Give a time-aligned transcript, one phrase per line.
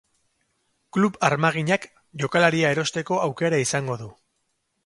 [0.97, 1.85] Klub armaginak
[2.23, 4.09] jokalaria erosteko aukera izango du.